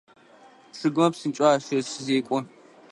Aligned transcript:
Чъыгмэ 0.75 1.07
псынкӏэу 1.11 1.53
ащэзекӏо. 1.55 2.39